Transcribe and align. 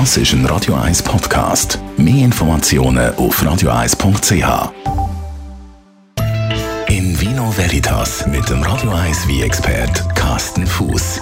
Das 0.00 0.16
ist 0.16 0.32
ein 0.32 0.44
Radio 0.46 0.74
1 0.74 1.04
Podcast. 1.04 1.78
Mehr 1.96 2.24
Informationen 2.24 3.14
auf 3.14 3.40
radio1.ch. 3.40 4.72
In 6.88 7.20
Vino 7.20 7.56
Veritas 7.56 8.26
mit 8.26 8.48
dem 8.50 8.60
Radio 8.64 8.90
1 8.90 9.28
wie 9.28 9.42
expert 9.42 10.02
Carsten 10.16 10.66
Fuß. 10.66 11.20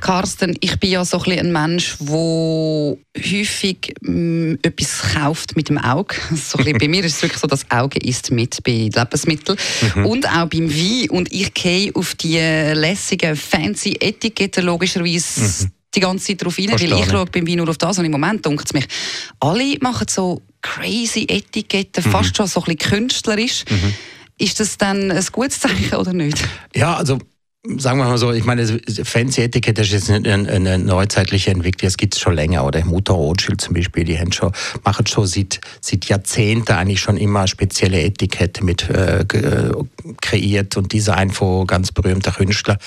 Carsten, 0.00 0.56
ich 0.60 0.80
bin 0.80 0.92
ja 0.92 1.04
so 1.04 1.22
ein, 1.22 1.38
ein 1.38 1.52
Mensch, 1.52 1.98
der 2.00 2.96
häufig 3.18 3.96
mh, 4.00 4.10
mm, 4.10 4.58
etwas 4.62 5.02
kauft 5.12 5.54
mit 5.54 5.68
dem 5.68 5.76
Auge. 5.76 6.16
So 6.34 6.58
ein 6.58 6.78
bei 6.78 6.88
mir 6.88 7.04
ist 7.04 7.16
es 7.16 7.22
wirklich 7.22 7.38
so, 7.38 7.46
das 7.46 7.70
Auge 7.70 7.98
ist 7.98 8.30
mit 8.30 8.64
bei 8.64 8.88
Lebensmitteln 8.90 9.58
mhm. 9.94 10.06
und 10.06 10.26
auch 10.26 10.48
beim 10.48 10.70
Wein. 10.70 11.10
Und 11.10 11.30
ich 11.30 11.52
gehe 11.52 11.94
auf 11.94 12.14
die 12.14 12.38
lässigen, 12.38 13.36
fancy 13.36 13.98
Etiketten 14.00 14.64
logischerweise 14.64 15.66
mhm. 15.66 15.81
Die 15.94 16.00
ganze 16.00 16.26
Zeit 16.26 16.42
drauf 16.42 16.58
rein, 16.58 16.70
weil 16.70 16.92
ich 16.92 17.06
schaue 17.06 17.26
beim 17.26 17.46
Wein 17.46 17.56
nur 17.56 17.68
auf 17.68 17.78
das 17.78 17.98
und 17.98 18.04
im 18.04 18.12
Moment 18.12 18.44
denkt 18.44 18.64
es 18.66 18.72
mich, 18.72 18.86
alle 19.40 19.76
machen 19.80 20.06
so 20.08 20.42
crazy 20.60 21.26
Etiketten, 21.28 22.04
mhm. 22.04 22.10
fast 22.10 22.36
schon 22.36 22.46
so 22.46 22.60
ein 22.60 22.76
bisschen 22.76 22.90
künstlerisch. 22.90 23.64
Mhm. 23.68 23.94
Ist 24.38 24.58
das 24.58 24.78
dann 24.78 25.10
ein 25.10 25.24
gutes 25.30 25.60
Zeichen 25.60 25.94
oder 25.94 26.12
nicht? 26.12 26.38
Ja, 26.74 26.96
also 26.96 27.18
sagen 27.64 27.98
wir 27.98 28.06
mal 28.06 28.18
so, 28.18 28.32
ich 28.32 28.44
meine, 28.44 28.66
Fancy-Etikette 28.66 29.82
ist 29.82 29.92
jetzt 29.92 30.10
eine, 30.10 30.48
eine 30.48 30.78
neuzeitliche 30.78 31.52
Entwicklung, 31.52 31.86
das 31.86 31.96
gibt 31.96 32.14
es 32.14 32.20
schon 32.20 32.34
länger. 32.34 32.64
Oder 32.64 32.84
Mutter 32.84 33.14
Rothschild 33.14 33.60
zum 33.60 33.74
Beispiel, 33.74 34.02
die 34.02 34.18
haben 34.18 34.32
schon, 34.32 34.50
machen 34.82 35.06
schon 35.06 35.26
seit, 35.26 35.60
seit 35.80 36.06
Jahrzehnten 36.06 36.72
eigentlich 36.72 37.00
schon 37.00 37.16
immer 37.16 37.46
spezielle 37.46 38.02
Etikette 38.02 38.64
mit 38.64 38.90
äh, 38.90 39.24
kreiert 40.20 40.76
und 40.76 40.92
Design 40.92 41.30
von 41.30 41.66
ganz 41.68 41.92
berühmter 41.92 42.32
Künstler. 42.32 42.78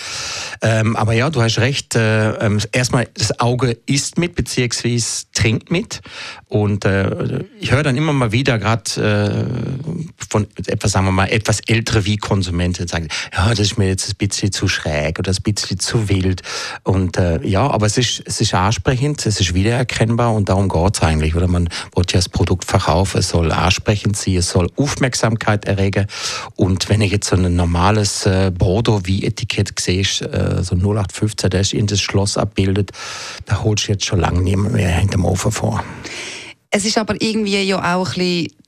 Ähm, 0.61 0.97
aber 0.97 1.13
ja, 1.13 1.29
du 1.29 1.41
hast 1.41 1.59
recht. 1.59 1.95
Äh, 1.95 2.31
ähm, 2.45 2.59
erstmal, 2.73 3.07
das 3.13 3.39
Auge 3.39 3.77
isst 3.85 4.17
mit, 4.17 4.35
beziehungsweise 4.35 5.25
trinkt 5.33 5.71
mit. 5.71 6.01
Und 6.49 6.83
äh, 6.83 7.45
ich 7.61 7.71
höre 7.71 7.83
dann 7.83 7.95
immer 7.95 8.11
mal 8.11 8.33
wieder, 8.33 8.59
gerade 8.59 9.01
äh, 9.01 9.94
von 10.29 10.47
etwas, 10.67 10.91
sagen 10.91 11.05
wir 11.05 11.11
mal, 11.11 11.27
etwas 11.27 11.59
ältere 11.67 12.05
wie 12.05 12.17
Konsumenten 12.17 12.87
sagen, 12.87 13.07
ja, 13.33 13.49
das 13.49 13.59
ist 13.59 13.77
mir 13.77 13.87
jetzt 13.87 14.09
ein 14.09 14.15
bisschen 14.17 14.51
zu 14.51 14.67
schräg 14.67 15.19
oder 15.19 15.31
ein 15.31 15.53
bisschen 15.53 15.79
zu 15.79 16.09
wild. 16.09 16.41
Und 16.83 17.17
äh, 17.17 17.45
ja, 17.45 17.69
aber 17.69 17.85
es 17.85 17.97
ist, 17.97 18.23
es 18.25 18.41
ist 18.41 18.53
ansprechend, 18.53 19.25
es 19.25 19.39
ist 19.39 19.53
wiedererkennbar 19.53 20.33
und 20.33 20.49
darum 20.49 20.69
geht 20.69 20.95
es 20.95 21.01
eigentlich. 21.01 21.35
Oder 21.35 21.47
man 21.47 21.69
will 21.95 22.05
ja 22.09 22.17
das 22.17 22.29
Produkt 22.29 22.65
verkaufen, 22.65 23.19
es 23.19 23.29
soll 23.29 23.51
ansprechend 23.51 24.17
sein, 24.17 24.37
es 24.37 24.49
soll 24.49 24.69
Aufmerksamkeit 24.75 25.65
erregen. 25.65 26.07
Und 26.55 26.89
wenn 26.89 27.01
ich 27.01 27.11
jetzt 27.11 27.29
so 27.29 27.35
ein 27.35 27.55
normales 27.55 28.25
äh, 28.25 28.51
Bordeaux 28.55 29.01
wie 29.05 29.23
Etikett 29.23 29.79
sehe, 29.79 30.01
äh, 30.01 30.63
so 30.63 30.75
0815, 30.75 31.49
der 31.49 31.61
ist 31.61 31.73
in 31.73 31.87
das 31.87 32.01
Schloss 32.01 32.37
abbildet, 32.37 32.91
da 33.45 33.63
holst 33.63 33.87
du 33.87 33.93
jetzt 33.93 34.05
schon 34.05 34.19
lange 34.19 34.41
niemand 34.41 34.73
mehr 34.73 34.89
hinterm 34.89 35.25
Ofen 35.25 35.51
vor. 35.51 35.83
Es 36.71 36.85
ist 36.85 36.97
aber 36.97 37.15
irgendwie 37.21 37.61
ja 37.63 37.95
auch 37.95 38.07
ein 38.07 38.13
bisschen 38.15 38.64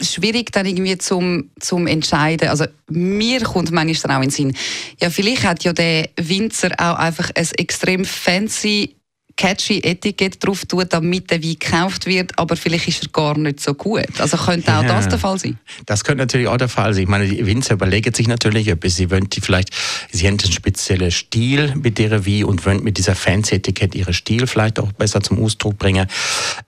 schwierig 0.00 0.52
dann 0.52 0.66
irgendwie 0.66 0.98
zum, 0.98 1.50
zum 1.60 1.86
entscheiden. 1.86 2.48
Also 2.48 2.66
mir 2.88 3.40
kommt 3.42 3.70
manchmal 3.70 4.16
auch 4.16 4.22
in 4.22 4.28
den 4.28 4.30
Sinn, 4.30 4.56
ja 5.00 5.10
vielleicht 5.10 5.44
hat 5.44 5.64
ja 5.64 5.72
der 5.72 6.08
Winzer 6.16 6.70
auch 6.78 6.98
einfach 6.98 7.30
ein 7.34 7.48
extrem 7.56 8.04
fancy 8.04 8.94
catchy 9.36 9.80
Etikett 9.82 10.44
drauf 10.44 10.64
tun, 10.66 10.84
damit 10.88 11.30
der 11.30 11.42
Wein 11.42 11.56
gekauft 11.58 12.06
wird, 12.06 12.38
aber 12.38 12.56
vielleicht 12.56 12.88
ist 12.88 13.04
er 13.04 13.08
gar 13.10 13.36
nicht 13.36 13.60
so 13.60 13.74
gut. 13.74 14.06
Also 14.18 14.36
könnte 14.36 14.72
auch 14.72 14.82
ja, 14.82 14.88
das 14.88 15.08
der 15.08 15.18
Fall 15.18 15.38
sein? 15.38 15.58
Das 15.86 16.04
könnte 16.04 16.22
natürlich 16.22 16.48
auch 16.48 16.56
der 16.56 16.68
Fall 16.68 16.94
sein. 16.94 17.04
Ich 17.04 17.08
meine, 17.08 17.28
die 17.28 17.44
Winzer 17.44 17.74
überlegen 17.74 18.14
sich 18.14 18.28
natürlich, 18.28 18.72
ob 18.72 18.86
sie 18.86 19.10
wollen 19.10 19.28
die 19.28 19.40
vielleicht, 19.40 19.70
sie 20.12 20.26
haben 20.26 20.38
einen 20.38 20.52
speziellen 20.52 21.10
Stil 21.10 21.74
mit 21.76 21.98
ihrer 21.98 22.26
Wein 22.26 22.44
und 22.44 22.64
wollen 22.64 22.82
mit 22.82 22.98
dieser 22.98 23.14
Fancy-Etikett 23.14 23.94
ihren 23.94 24.14
Stil 24.14 24.46
vielleicht 24.46 24.78
auch 24.78 24.92
besser 24.92 25.20
zum 25.20 25.42
Ausdruck 25.42 25.78
bringen. 25.78 26.06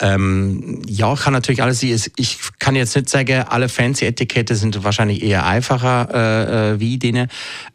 Ähm, 0.01 0.83
ja, 0.89 1.15
kann 1.15 1.33
natürlich 1.33 1.63
alles 1.63 1.81
sein. 1.81 2.01
Ich 2.17 2.39
kann 2.59 2.75
jetzt 2.75 2.97
nicht 2.97 3.09
sagen, 3.09 3.45
alle 3.49 3.69
Fancy-Etikette 3.69 4.57
sind 4.57 4.83
wahrscheinlich 4.83 5.23
eher 5.23 5.47
einfacher 5.47 6.09
äh, 6.13 6.73
äh 6.73 6.81
wie 6.81 6.99
denen 6.99 7.29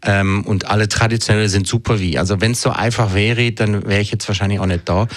ähm, 0.03 0.43
und 0.45 0.67
alle 0.67 0.87
traditionelle 0.87 1.49
sind 1.49 1.67
super 1.67 1.99
wie. 1.99 2.17
Also 2.17 2.41
wenn 2.41 2.51
es 2.51 2.61
so 2.61 2.71
einfach 2.71 3.13
wäre, 3.13 3.51
dann 3.51 3.85
wäre 3.87 4.01
ich 4.01 4.11
jetzt 4.11 4.27
wahrscheinlich 4.27 4.59
auch 4.59 4.65
nicht 4.65 4.80
nicht 4.81 4.89
da. 4.89 5.07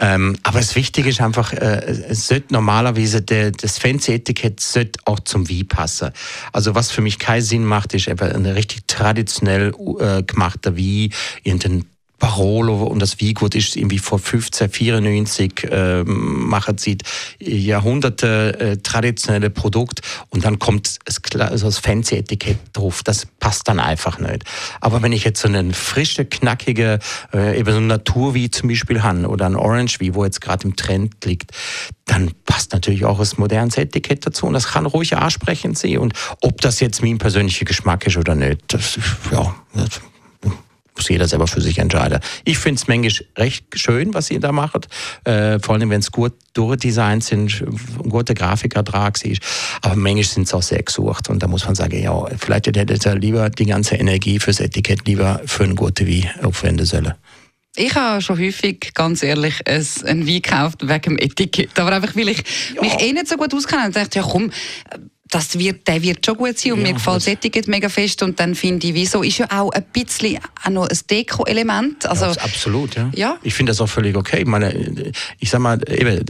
Ähm, 0.00 0.36
aber 0.42 0.58
das 0.58 0.74
Wichtige 0.74 1.08
ist 1.08 1.20
einfach, 1.20 1.52
äh, 1.52 1.80
es 2.08 2.28
sollte 2.28 2.52
normalerweise, 2.52 3.22
der, 3.22 3.50
das 3.50 3.78
Fancy-Etikett 3.78 4.60
sollte 4.60 5.00
auch 5.04 5.20
zum 5.20 5.48
Wie 5.48 5.64
passen. 5.64 6.10
Also 6.52 6.74
was 6.74 6.90
für 6.90 7.00
mich 7.00 7.18
keinen 7.18 7.42
Sinn 7.42 7.64
macht, 7.64 7.94
ist 7.94 8.08
einfach 8.08 8.32
eine 8.32 8.54
richtig 8.54 8.86
traditionell 8.86 9.72
äh, 10.00 10.22
gemachte 10.22 10.76
Wie, 10.76 11.10
irgendein 11.42 11.86
Barolo 12.24 12.84
und 12.84 13.00
das 13.00 13.20
Wiegut 13.20 13.54
ist 13.54 13.76
irgendwie 13.76 13.98
vor 13.98 14.16
1594 14.16 15.64
äh, 15.64 16.04
machen 16.04 16.78
sieht 16.78 17.02
Jahrhunderte 17.38 18.58
äh, 18.58 18.76
traditionelle 18.78 19.50
Produkt 19.50 20.00
und 20.30 20.42
dann 20.42 20.58
kommt 20.58 21.00
das, 21.04 21.20
also 21.38 21.66
das 21.66 21.78
fancy 21.78 22.16
Etikett 22.16 22.56
drauf. 22.72 23.02
Das 23.02 23.26
passt 23.40 23.68
dann 23.68 23.78
einfach 23.78 24.18
nicht. 24.20 24.44
Aber 24.80 25.02
wenn 25.02 25.12
ich 25.12 25.24
jetzt 25.24 25.42
so 25.42 25.48
einen 25.48 25.74
frische, 25.74 26.24
knackige, 26.24 26.98
äh, 27.34 27.58
eben 27.58 27.70
so 27.70 27.76
ein 27.76 27.88
Naturwie 27.88 28.50
zum 28.50 28.70
Beispiel 28.70 29.02
habe 29.02 29.28
oder 29.28 29.44
ein 29.44 29.54
Orange 29.54 30.00
wie, 30.00 30.14
wo 30.14 30.24
jetzt 30.24 30.40
gerade 30.40 30.66
im 30.66 30.76
Trend 30.76 31.22
liegt, 31.26 31.50
dann 32.06 32.32
passt 32.46 32.72
natürlich 32.72 33.04
auch 33.04 33.18
das 33.18 33.36
moderne 33.36 33.76
Etikett 33.76 34.26
dazu 34.26 34.46
und 34.46 34.54
das 34.54 34.68
kann 34.68 34.86
ruhig 34.86 35.14
ansprechend 35.14 35.76
sein. 35.76 35.98
Und 35.98 36.14
ob 36.40 36.62
das 36.62 36.80
jetzt 36.80 37.02
mein 37.02 37.18
persönlicher 37.18 37.66
Geschmack 37.66 38.06
ist 38.06 38.16
oder 38.16 38.34
nicht, 38.34 38.62
das, 38.68 38.98
ja, 39.30 39.43
jeder 41.14 41.28
selber 41.28 41.46
für 41.46 41.60
sich 41.60 41.78
entscheiden. 41.78 42.20
Ich 42.44 42.58
finde 42.58 42.80
es 42.80 42.88
manchmal 42.88 43.26
recht 43.38 43.66
schön, 43.74 44.14
was 44.14 44.30
ihr 44.30 44.40
da 44.40 44.52
macht. 44.52 44.88
Äh, 45.24 45.58
vor 45.60 45.74
allem, 45.74 45.90
wenn 45.90 46.00
es 46.00 46.12
gut 46.12 46.32
durchdesignt 46.52 47.24
sind, 47.24 47.62
ein 47.62 48.10
guter 48.10 48.34
Grafikertrag 48.34 49.24
ist. 49.24 49.42
Aber 49.82 49.96
manchmal 49.96 50.24
sind 50.24 50.46
es 50.46 50.54
auch 50.54 50.62
sehr 50.62 50.82
gesucht. 50.82 51.28
Und 51.28 51.42
da 51.42 51.46
muss 51.46 51.64
man 51.64 51.74
sagen, 51.74 52.00
ja, 52.00 52.26
vielleicht 52.38 52.66
hätte 52.66 52.98
er 53.08 53.16
lieber 53.16 53.50
die 53.50 53.66
ganze 53.66 53.96
Energie 53.96 54.38
fürs 54.38 54.60
Etikett 54.60 55.06
lieber 55.06 55.40
für 55.46 55.64
ein 55.64 55.74
gutes 55.74 56.06
Wein 56.06 56.30
aufwenden 56.42 56.86
sollen. 56.86 57.14
Ich 57.76 57.92
habe 57.96 58.22
schon 58.22 58.38
häufig, 58.38 58.92
ganz 58.94 59.22
ehrlich, 59.24 59.66
ein, 59.66 59.84
ein 60.04 60.26
Wein 60.28 60.42
gekauft 60.42 60.78
wegen 60.82 61.16
dem 61.16 61.18
Etikett. 61.18 61.78
Aber 61.78 61.92
einfach, 61.92 62.14
weil 62.14 62.28
ich 62.28 62.42
ja. 62.74 62.82
mich 62.82 63.00
eh 63.00 63.12
nicht 63.12 63.26
so 63.26 63.36
gut 63.36 63.52
auskenne. 63.52 63.86
Und 63.86 63.96
dachte, 63.96 64.20
ja 64.20 64.24
komm, 64.24 64.52
das 65.34 65.58
wird, 65.58 65.88
der 65.88 66.00
wird 66.00 66.24
schon 66.24 66.36
gut 66.36 66.56
sein 66.56 66.72
und 66.72 66.78
ja, 66.78 66.86
mir 66.86 66.92
gefällt 66.92 67.16
das 67.16 67.26
Etikett 67.26 67.66
mega 67.66 67.88
fest 67.88 68.22
und 68.22 68.38
dann 68.38 68.54
finde 68.54 68.86
ich, 68.86 68.94
wieso 68.94 69.24
ist 69.24 69.38
ja 69.38 69.46
auch 69.50 69.72
ein 69.72 69.84
bisschen 69.92 70.38
auch 70.64 70.70
noch 70.70 70.88
ein 70.88 70.98
Deko-Element. 71.10 72.06
Also, 72.06 72.26
ja, 72.26 72.32
absolut, 72.32 72.94
ja. 72.94 73.10
ja. 73.14 73.36
Ich 73.42 73.52
finde 73.52 73.70
das 73.70 73.80
auch 73.80 73.88
völlig 73.88 74.16
okay. 74.16 74.42
Ich 74.42 74.46
meine, 74.46 75.12
ich 75.40 75.50
sag 75.50 75.58
mal, 75.60 75.80
eben, 75.90 76.24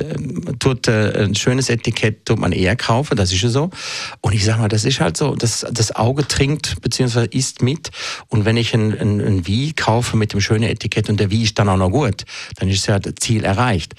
tut 0.58 0.88
äh, 0.88 1.22
ein 1.22 1.34
schönes 1.34 1.68
Etikett 1.68 2.24
tut 2.24 2.38
man 2.38 2.52
eher 2.52 2.76
kaufen, 2.76 3.14
das 3.14 3.30
ist 3.30 3.42
ja 3.42 3.50
so. 3.50 3.68
Und 4.22 4.32
ich 4.32 4.42
sag 4.42 4.58
mal, 4.58 4.68
das 4.68 4.86
ist 4.86 5.00
halt 5.00 5.18
so, 5.18 5.34
das, 5.34 5.66
das 5.70 5.94
Auge 5.94 6.26
trinkt 6.26 6.80
bzw. 6.80 7.26
isst 7.30 7.60
mit 7.60 7.90
und 8.28 8.46
wenn 8.46 8.56
ich 8.56 8.72
ein, 8.72 8.98
ein, 8.98 9.20
ein 9.20 9.46
Wie 9.46 9.74
kaufe 9.74 10.16
mit 10.16 10.32
dem 10.32 10.40
schönen 10.40 10.64
Etikett 10.64 11.10
und 11.10 11.20
der 11.20 11.30
Wie 11.30 11.42
ist 11.42 11.58
dann 11.58 11.68
auch 11.68 11.76
noch 11.76 11.90
gut, 11.90 12.24
dann 12.56 12.70
ist 12.70 12.86
ja 12.86 12.98
das 12.98 13.16
Ziel 13.20 13.44
erreicht. 13.44 13.94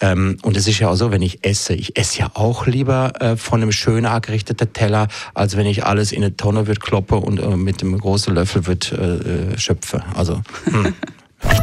Ähm, 0.00 0.36
und 0.42 0.58
es 0.58 0.66
ist 0.66 0.78
ja 0.80 0.90
auch 0.90 0.96
so, 0.96 1.10
wenn 1.10 1.22
ich 1.22 1.46
esse, 1.46 1.72
ich 1.72 1.96
esse 1.96 2.18
ja 2.18 2.30
auch 2.34 2.66
lieber 2.66 3.14
äh, 3.20 3.36
von 3.38 3.62
einem 3.62 3.72
schönen 3.72 4.04
angerichteten 4.04 4.49
der 4.58 4.72
Teller, 4.72 5.08
als 5.34 5.56
wenn 5.56 5.66
ich 5.66 5.84
alles 5.84 6.12
in 6.12 6.24
eine 6.24 6.36
Tonne 6.36 6.66
wird 6.66 6.80
kloppe 6.80 7.16
und 7.16 7.38
äh, 7.40 7.56
mit 7.56 7.82
einem 7.82 7.98
großen 7.98 8.34
Löffel 8.34 8.66
wird 8.66 8.92
äh, 8.92 9.58
schöpfe. 9.58 10.02
Also. 10.14 10.40
Hm. 10.64 10.94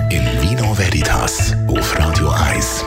In 0.10 0.24
Vino 0.42 0.76
Veritas 0.76 1.54
auf 1.68 2.00
Radio 2.00 2.30
1. 2.30 2.86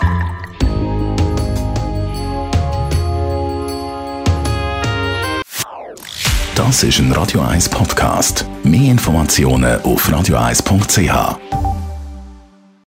Das 6.54 6.82
ist 6.82 6.98
ein 6.98 7.12
Radio 7.12 7.40
1 7.42 7.68
Podcast. 7.68 8.44
Mehr 8.64 8.90
Informationen 8.90 9.80
auf 9.82 10.08
radio1.ch. 10.08 11.79